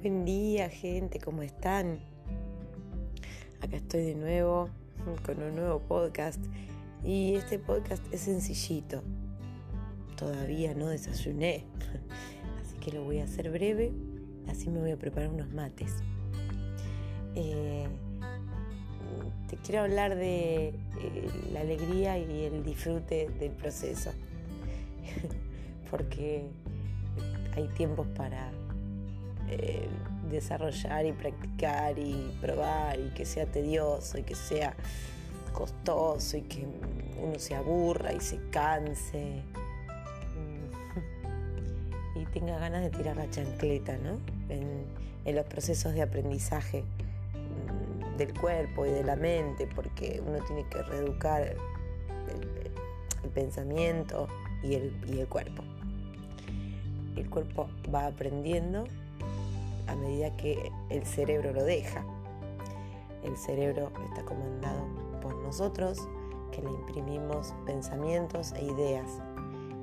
[0.00, 1.98] Buen día, gente, ¿cómo están?
[3.60, 4.68] Acá estoy de nuevo
[5.26, 6.38] con un nuevo podcast
[7.02, 9.02] y este podcast es sencillito.
[10.16, 11.64] Todavía no desayuné,
[12.62, 13.90] así que lo voy a hacer breve,
[14.46, 15.92] así me voy a preparar unos mates.
[17.34, 17.88] Eh,
[19.48, 20.74] te quiero hablar de eh,
[21.52, 24.12] la alegría y el disfrute del proceso,
[25.90, 26.46] porque
[27.56, 28.52] hay tiempos para
[29.50, 29.88] eh,
[30.30, 34.74] desarrollar y practicar y probar y que sea tedioso y que sea
[35.52, 36.66] costoso y que
[37.20, 39.42] uno se aburra y se canse.
[42.14, 44.18] Mm, y tenga ganas de tirar la chancleta ¿no?
[44.50, 44.86] en,
[45.34, 50.82] los procesos de aprendizaje mm, del cuerpo y de la mente porque uno tiene que
[50.82, 51.58] reeducar el,
[53.34, 54.26] pensamiento
[54.62, 55.62] y el, y el cuerpo.
[57.16, 58.86] El cuerpo va aprendiendo
[59.88, 62.04] a medida que el cerebro lo deja.
[63.24, 64.84] El cerebro está comandado
[65.20, 66.08] por nosotros,
[66.52, 69.20] que le imprimimos pensamientos e ideas,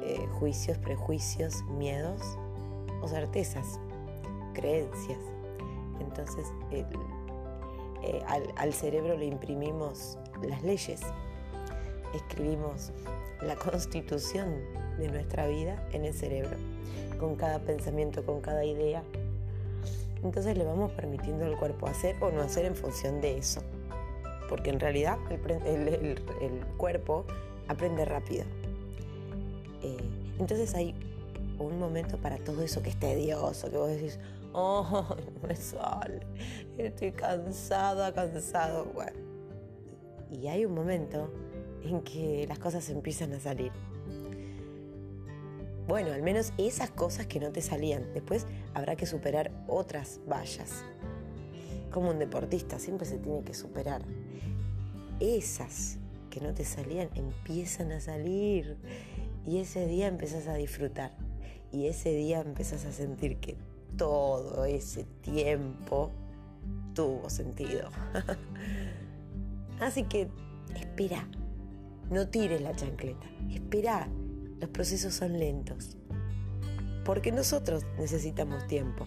[0.00, 2.20] eh, juicios, prejuicios, miedos
[3.02, 3.78] o certezas,
[4.54, 5.20] creencias.
[6.00, 6.84] Entonces eh,
[8.56, 11.00] al cerebro le imprimimos las leyes,
[12.14, 12.92] escribimos
[13.42, 14.56] la constitución
[14.98, 16.56] de nuestra vida en el cerebro,
[17.18, 19.02] con cada pensamiento, con cada idea,
[20.22, 23.62] entonces le vamos permitiendo al cuerpo hacer o no hacer en función de eso.
[24.48, 27.24] Porque en realidad el, cuerpo
[27.68, 28.44] aprende rápido.
[29.82, 29.96] Eh,
[30.38, 30.94] entonces hay
[31.58, 34.18] un momento para todo eso que es tedioso, que vos decís,
[34.52, 36.20] oh, no me sale,
[36.78, 38.86] estoy cansada, cansado.
[38.86, 39.18] Bueno.
[40.30, 41.32] Y hay un momento
[41.82, 43.72] en que las cosas empiezan a salir
[45.90, 48.14] bueno, al menos esas cosas que no te salían.
[48.14, 50.84] Después habrá que superar otras vallas.
[51.90, 54.02] Como un deportista, siempre se tiene que superar.
[55.18, 55.98] Esas
[56.30, 58.76] que no te salían empiezan a salir.
[59.44, 61.10] Y ese día empezás a disfrutar.
[61.72, 63.56] Y ese día empezás a sentir que
[63.96, 66.12] todo ese tiempo
[66.94, 67.88] tuvo sentido.
[69.80, 70.28] Así que
[70.76, 71.26] espera,
[72.10, 74.08] no tires la chancleta, espera
[74.60, 75.96] los procesos son lentos,
[77.04, 79.06] porque nosotros necesitamos tiempo.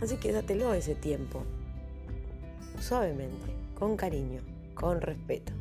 [0.00, 1.44] Así que dátelo ese tiempo,
[2.80, 4.40] suavemente, con cariño,
[4.74, 5.52] con respeto.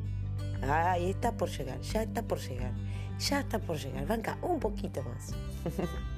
[0.64, 2.74] Ahí está por llegar, ya está por llegar,
[3.20, 4.08] ya está por llegar.
[4.08, 5.34] Banca un poquito más.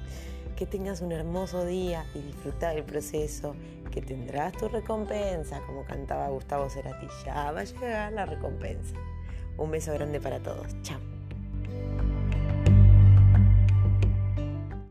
[0.56, 3.56] que tengas un hermoso día y disfrutar el proceso,
[3.90, 7.06] que tendrás tu recompensa, como cantaba Gustavo Cerati.
[7.24, 8.94] Ya va a llegar la recompensa.
[9.56, 10.80] Un beso grande para todos.
[10.82, 11.13] Chao.